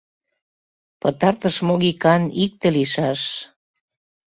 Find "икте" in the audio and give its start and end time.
2.43-2.67